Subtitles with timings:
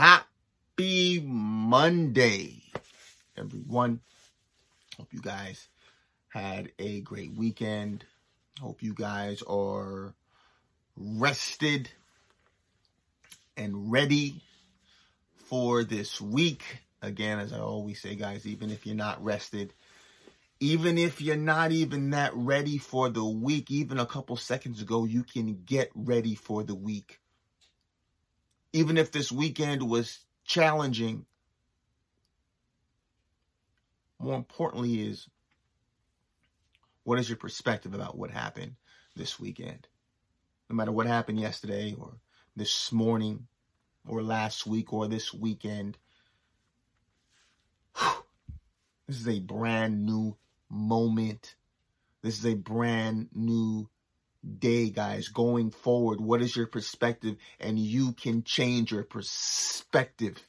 [0.00, 2.62] Happy Monday,
[3.36, 4.00] everyone.
[4.96, 5.68] Hope you guys
[6.30, 8.06] had a great weekend.
[8.62, 10.14] Hope you guys are
[10.96, 11.90] rested
[13.58, 14.40] and ready
[15.36, 16.64] for this week.
[17.02, 19.74] Again, as I always say, guys, even if you're not rested,
[20.60, 25.04] even if you're not even that ready for the week, even a couple seconds ago,
[25.04, 27.19] you can get ready for the week.
[28.72, 31.26] Even if this weekend was challenging,
[34.18, 35.28] more importantly, is
[37.04, 38.76] what is your perspective about what happened
[39.16, 39.88] this weekend?
[40.68, 42.14] No matter what happened yesterday or
[42.54, 43.48] this morning
[44.06, 45.98] or last week or this weekend,
[49.08, 50.36] this is a brand new
[50.68, 51.56] moment.
[52.22, 53.88] This is a brand new
[54.58, 55.28] day, guys.
[55.28, 57.36] Going forward, what is your perspective?
[57.58, 60.46] And you can change your perspective.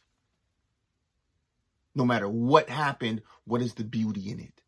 [1.96, 4.62] No matter what happened, what is the beauty in it?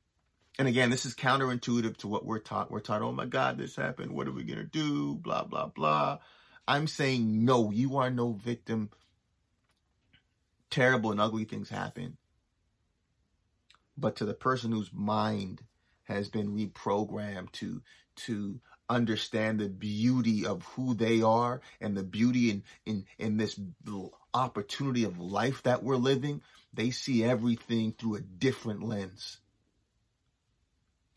[0.60, 2.70] And again, this is counterintuitive to what we're taught.
[2.70, 4.12] We're taught, oh my God, this happened.
[4.12, 5.16] What are we going to do?
[5.16, 6.20] Blah, blah, blah.
[6.68, 8.90] I'm saying, no, you are no victim.
[10.70, 12.18] Terrible and ugly things happen
[13.98, 15.62] but to the person whose mind
[16.04, 17.82] has been reprogrammed to
[18.16, 18.60] to
[18.94, 23.60] understand the beauty of who they are and the beauty in in in this
[24.34, 26.42] opportunity of life that we're living
[26.74, 29.40] they see everything through a different lens.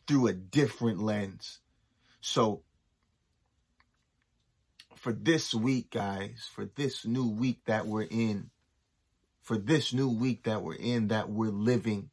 [0.06, 1.60] Through a different lens.
[2.20, 2.62] So
[4.96, 8.50] for this week guys for this new week that we're in
[9.42, 12.10] for this new week that we're in that we're living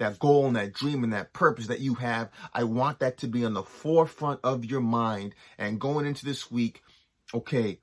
[0.00, 2.30] that goal and that dream and that purpose that you have.
[2.52, 5.34] I want that to be on the forefront of your mind.
[5.58, 6.82] And going into this week,
[7.32, 7.78] okay,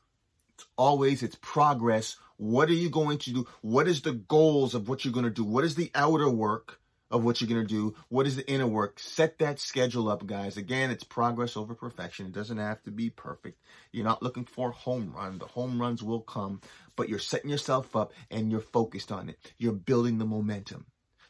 [0.56, 2.18] it's always it's progress.
[2.36, 3.48] What are you going to do?
[3.62, 5.44] What is the goals of what you're going to do?
[5.44, 7.96] What is the outer work of what you're going to do?
[8.10, 9.00] What is the inner work?
[9.00, 10.58] Set that schedule up, guys.
[10.58, 12.26] Again, it's progress over perfection.
[12.26, 13.62] It doesn't have to be perfect.
[13.92, 15.38] You're not looking for a home run.
[15.38, 16.62] The home runs will come,
[16.96, 19.38] but you're setting yourself up and you're focused on it.
[19.58, 20.86] You're building the momentum.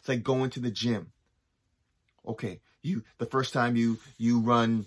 [0.07, 1.11] It's like going to the gym.
[2.25, 4.85] Okay, you the first time you you run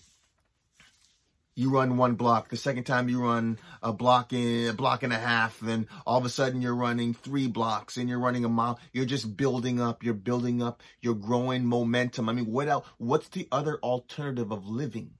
[1.54, 2.48] you run one block.
[2.48, 6.16] The second time you run a block in a block and a half, then all
[6.16, 8.80] of a sudden you're running three blocks and you're running a mile.
[8.94, 12.30] You're just building up, you're building up, you're growing momentum.
[12.30, 15.10] I mean, what else what's the other alternative of living?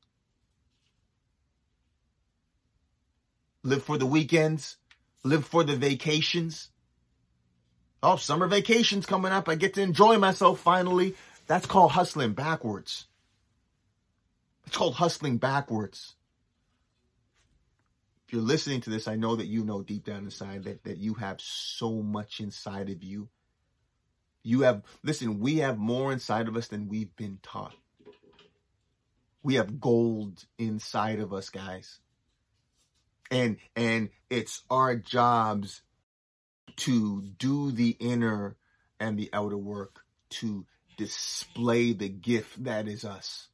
[3.63, 4.79] Live for the weekends,
[5.25, 6.71] live for the vacations,
[8.03, 9.49] Oh, summer vacation's coming up.
[9.49, 11.15] I get to enjoy myself finally.
[11.47, 13.07] That's called hustling backwards.
[14.67, 16.15] It's called hustling backwards.
[18.27, 20.99] If you're listening to this, I know that you know deep down inside that, that
[20.99, 23.29] you have so much inside of you.
[24.43, 27.75] You have, listen, we have more inside of us than we've been taught.
[29.43, 31.99] We have gold inside of us, guys.
[33.31, 35.83] And, and it's our jobs
[36.77, 38.57] to do the inner
[38.99, 40.01] and the outer work
[40.31, 40.67] to
[40.97, 43.49] display the gift that is us.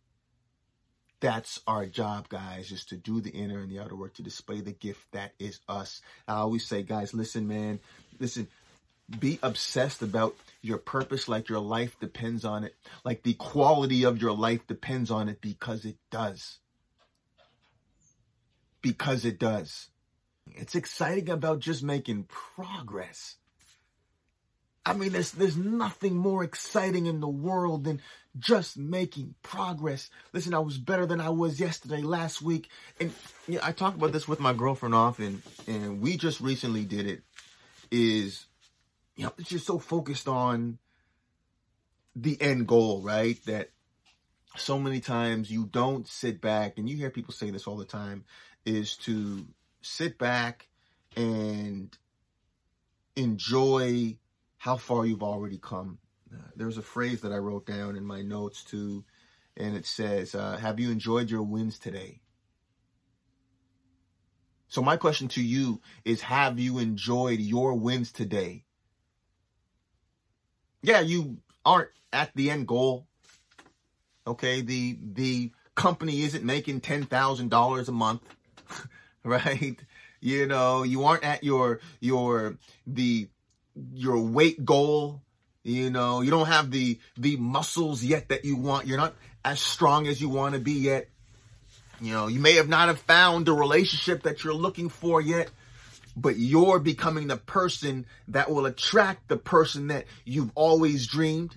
[1.20, 4.60] That's our job, guys, is to do the inner and the outer work to display
[4.60, 6.02] the gift that is us.
[6.28, 7.80] I always say, guys, listen, man,
[8.18, 8.48] listen,
[9.18, 14.20] be obsessed about your purpose like your life depends on it, like the quality of
[14.20, 16.58] your life depends on it because it does.
[18.82, 19.88] Because it does.
[20.54, 23.36] It's exciting about just making progress.
[24.84, 28.00] I mean, there's, there's nothing more exciting in the world than
[28.38, 30.10] just making progress.
[30.32, 32.68] Listen, I was better than I was yesterday, last week.
[33.00, 33.12] And
[33.48, 37.06] you know, I talk about this with my girlfriend often, and we just recently did
[37.06, 37.22] it,
[37.90, 38.46] is,
[39.16, 40.78] you know, it's just so focused on
[42.14, 43.44] the end goal, right?
[43.46, 43.70] That
[44.56, 47.84] so many times you don't sit back, and you hear people say this all the
[47.84, 48.24] time,
[48.64, 49.44] is to
[49.86, 50.68] sit back
[51.16, 51.96] and
[53.14, 54.16] enjoy
[54.58, 55.98] how far you've already come.
[56.32, 59.04] Uh, there's a phrase that I wrote down in my notes too,
[59.56, 62.20] and it says, uh, Have you enjoyed your wins today?
[64.68, 68.64] So, my question to you is Have you enjoyed your wins today?
[70.82, 73.06] Yeah, you aren't at the end goal.
[74.26, 78.22] Okay, the the company isn't making ten thousand dollars a month.
[79.36, 79.76] right?
[80.20, 83.28] You know, you aren't at your your the
[83.94, 85.22] your weight goal.
[85.64, 88.86] You know, you don't have the the muscles yet that you want.
[88.86, 91.08] You're not as strong as you want to be yet.
[92.00, 95.50] You know, you may have not have found the relationship that you're looking for yet.
[96.16, 101.56] but you're becoming the person that will attract the person that you've always dreamed.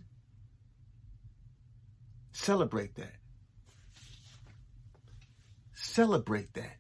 [2.33, 3.15] Celebrate that.
[5.75, 6.78] Celebrate that.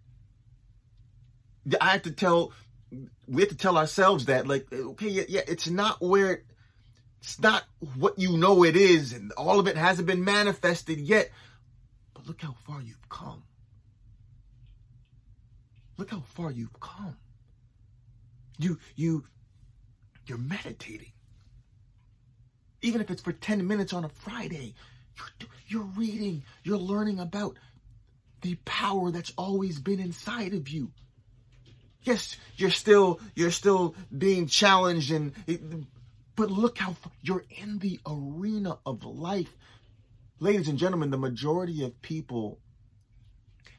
[1.79, 2.53] I have to tell,
[3.27, 6.43] we have to tell ourselves that, like, okay, yeah, yeah it's not where,
[7.21, 7.63] it's not
[7.95, 11.29] what you know it is, and all of it hasn't been manifested yet.
[12.13, 13.43] But look how far you've come.
[15.97, 17.17] Look how far you've come.
[18.57, 19.25] You, you,
[20.27, 21.11] you're meditating.
[22.81, 24.75] Even if it's for 10 minutes on a Friday,
[25.17, 27.57] you're, you're reading, you're learning about
[28.41, 30.91] the power that's always been inside of you.
[32.03, 35.33] Yes, you're still, you're still being challenged and,
[36.35, 39.53] but look how you're in the arena of life.
[40.39, 42.59] Ladies and gentlemen, the majority of people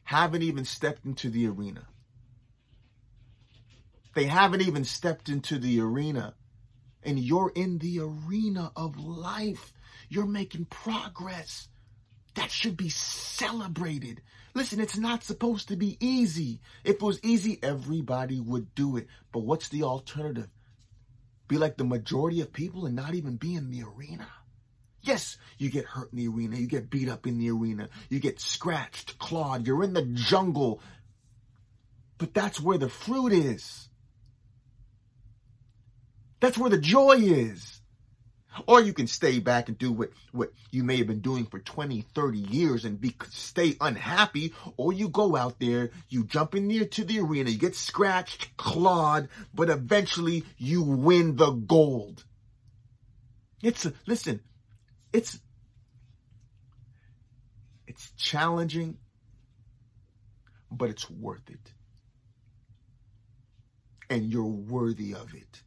[0.04, 1.86] haven't even stepped into the arena.
[4.14, 6.34] They haven't even stepped into the arena.
[7.02, 9.72] And you're in the arena of life.
[10.10, 11.68] You're making progress.
[12.34, 14.22] That should be celebrated.
[14.54, 16.60] Listen, it's not supposed to be easy.
[16.84, 19.06] If it was easy, everybody would do it.
[19.32, 20.48] But what's the alternative?
[21.48, 24.28] Be like the majority of people and not even be in the arena.
[25.02, 26.56] Yes, you get hurt in the arena.
[26.56, 27.88] You get beat up in the arena.
[28.08, 29.66] You get scratched, clawed.
[29.66, 30.80] You're in the jungle.
[32.18, 33.88] But that's where the fruit is.
[36.40, 37.79] That's where the joy is.
[38.66, 41.60] Or you can stay back and do what, what you may have been doing for
[41.60, 44.54] 20, 30 years and be stay unhappy.
[44.76, 48.56] Or you go out there, you jump in there to the arena, you get scratched,
[48.56, 52.24] clawed, but eventually you win the gold.
[53.62, 54.40] It's, listen,
[55.12, 55.38] it's,
[57.86, 58.98] it's challenging,
[60.72, 61.72] but it's worth it.
[64.08, 65.62] And you're worthy of it.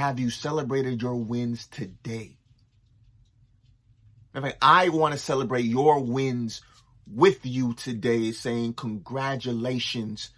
[0.00, 2.38] Have you celebrated your wins today?
[4.34, 6.62] In fact, I want to celebrate your wins
[7.06, 10.30] with you today, saying congratulations.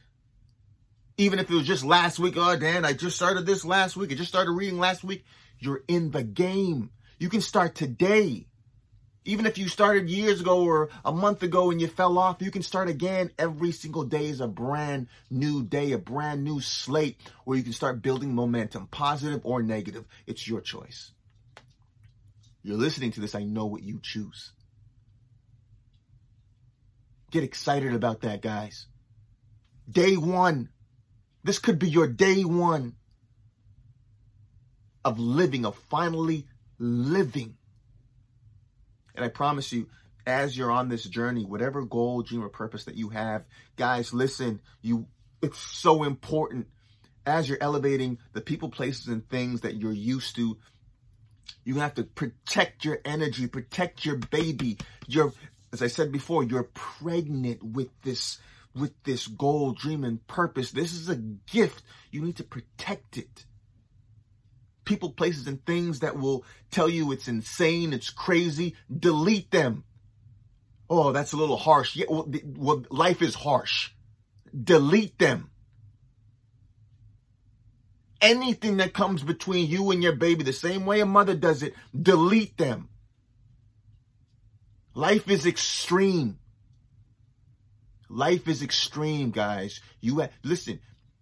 [1.16, 4.10] Even if it was just last week, oh, Dan, I just started this last week.
[4.10, 5.24] I just started reading last week.
[5.60, 6.90] You're in the game.
[7.20, 8.46] You can start today.
[9.24, 12.50] Even if you started years ago or a month ago and you fell off, you
[12.50, 13.30] can start again.
[13.38, 17.72] Every single day is a brand new day, a brand new slate where you can
[17.72, 20.04] start building momentum, positive or negative.
[20.26, 21.12] It's your choice.
[22.64, 23.34] You're listening to this.
[23.34, 24.52] I know what you choose.
[27.30, 28.86] Get excited about that, guys.
[29.88, 30.68] Day one.
[31.44, 32.94] This could be your day one
[35.04, 36.46] of living, of finally
[36.78, 37.56] living
[39.14, 39.88] and I promise you,
[40.26, 43.44] as you're on this journey, whatever goal, dream, or purpose that you have,
[43.76, 45.06] guys, listen, you
[45.42, 46.68] it's so important
[47.26, 50.56] as you're elevating the people, places, and things that you're used to.
[51.64, 54.78] You have to protect your energy, protect your baby.
[55.06, 55.32] You're,
[55.72, 58.38] as I said before, you're pregnant with this,
[58.74, 60.70] with this goal, dream, and purpose.
[60.70, 61.82] This is a gift.
[62.10, 63.44] You need to protect it
[64.84, 69.84] people, places, and things that will tell you it's insane, it's crazy, delete them.
[70.88, 71.96] Oh, that's a little harsh.
[71.96, 73.90] Yeah, well, well, life is harsh.
[74.52, 75.50] Delete them.
[78.20, 81.74] Anything that comes between you and your baby, the same way a mother does it,
[82.00, 82.88] delete them.
[84.94, 86.38] Life is extreme.
[88.08, 89.80] Life is extreme, guys.
[90.00, 90.80] You have, listen,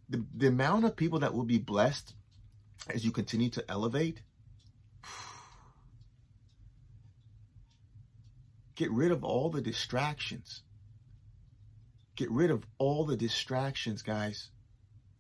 [0.09, 2.13] the, the amount of people that will be blessed
[2.89, 4.23] as you continue to elevate,
[8.75, 10.63] get rid of all the distractions.
[12.17, 14.51] Get rid of all the distractions, guys.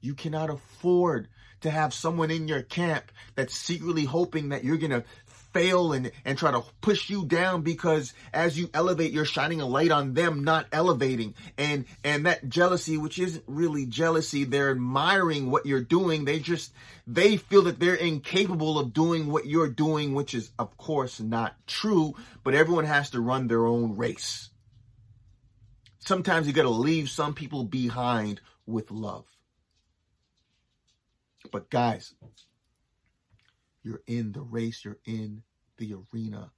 [0.00, 1.28] You cannot afford
[1.60, 5.04] to have someone in your camp that's secretly hoping that you're going to
[5.52, 9.66] fail and, and try to push you down because as you elevate, you're shining a
[9.66, 11.34] light on them, not elevating.
[11.58, 16.24] And, and that jealousy, which isn't really jealousy, they're admiring what you're doing.
[16.24, 16.72] They just,
[17.06, 21.54] they feel that they're incapable of doing what you're doing, which is of course not
[21.66, 22.14] true,
[22.44, 24.50] but everyone has to run their own race.
[25.98, 29.26] Sometimes you got to leave some people behind with love.
[31.50, 32.14] But guys,
[33.82, 35.42] you're in the race, you're in
[35.78, 36.52] the arena.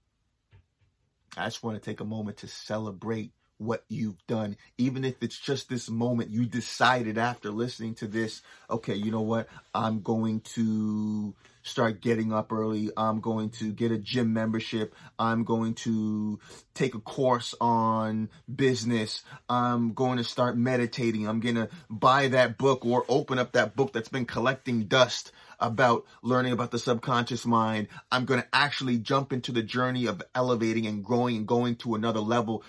[1.36, 3.32] I just want to take a moment to celebrate
[3.62, 4.56] what you've done.
[4.78, 9.22] Even if it's just this moment you decided after listening to this, okay, you know
[9.22, 9.48] what?
[9.74, 12.90] I'm going to start getting up early.
[12.96, 14.94] I'm going to get a gym membership.
[15.18, 16.40] I'm going to
[16.74, 19.22] take a course on business.
[19.48, 21.28] I'm going to start meditating.
[21.28, 25.32] I'm going to buy that book or open up that book that's been collecting dust
[25.60, 27.86] about learning about the subconscious mind.
[28.10, 31.94] I'm going to actually jump into the journey of elevating and growing and going to
[31.94, 32.64] another level.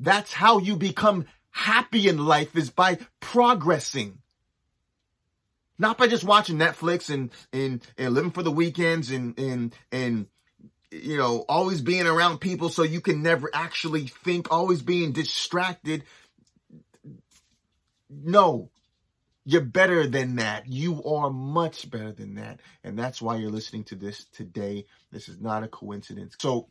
[0.00, 4.18] That's how you become happy in life is by progressing.
[5.78, 10.26] Not by just watching Netflix and, and, and living for the weekends and, and, and,
[10.90, 16.04] you know, always being around people so you can never actually think, always being distracted.
[18.10, 18.70] No,
[19.44, 20.66] you're better than that.
[20.66, 22.60] You are much better than that.
[22.84, 24.86] And that's why you're listening to this today.
[25.12, 26.36] This is not a coincidence.
[26.38, 26.68] So,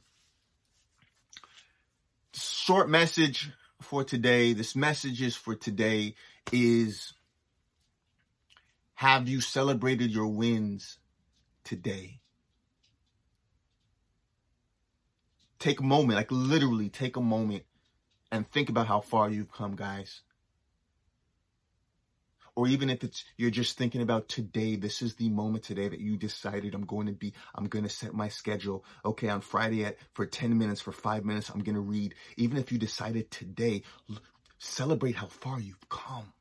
[2.33, 4.53] short message for today.
[4.53, 6.15] This message is for today
[6.51, 7.13] is
[8.95, 11.00] have you celebrated your wins
[11.63, 12.19] today?
[15.59, 17.63] Take a moment, like literally take a moment
[18.31, 20.21] and think about how far you've come, guys
[22.59, 26.01] or even if it's you're just thinking about today, this is the moment today that
[26.01, 28.83] you decided I'm going to be, I'm going to set my schedule.
[29.05, 32.15] Okay, on Friday at for 10 minutes, for five minutes, I'm going to read.
[32.35, 33.83] Even if you decided today,
[34.57, 36.33] celebrate how far you've come.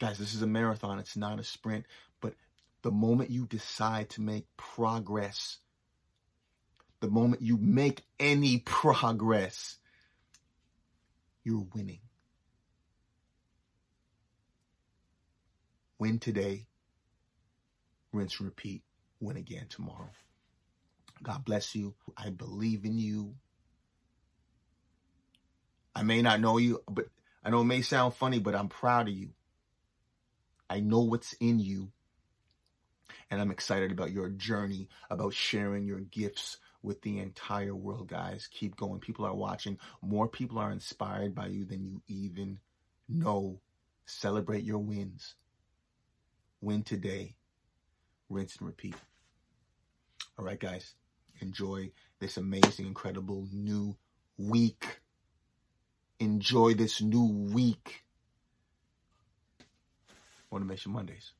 [0.00, 0.98] Guys, this is a marathon.
[0.98, 1.86] It's not a sprint.
[2.20, 2.34] But
[2.82, 5.58] the moment you decide to make progress,
[6.98, 9.78] the moment you make any progress,
[11.44, 12.00] you're winning.
[15.98, 16.66] Win today,
[18.12, 18.82] rinse and repeat,
[19.20, 20.10] win again tomorrow.
[21.22, 21.94] God bless you.
[22.16, 23.34] I believe in you.
[25.94, 27.06] I may not know you, but
[27.44, 29.30] I know it may sound funny, but I'm proud of you.
[30.70, 31.90] I know what's in you.
[33.30, 38.48] And I'm excited about your journey, about sharing your gifts with the entire world, guys.
[38.50, 39.00] Keep going.
[39.00, 39.78] People are watching.
[40.00, 42.60] More people are inspired by you than you even
[43.08, 43.60] know.
[44.06, 45.34] Celebrate your wins.
[46.60, 47.36] Win today,
[48.28, 48.96] rinse and repeat.
[50.38, 50.94] All right, guys,
[51.40, 53.96] enjoy this amazing, incredible new
[54.36, 55.00] week.
[56.20, 58.04] Enjoy this new week.
[60.50, 61.32] Motivation Mondays.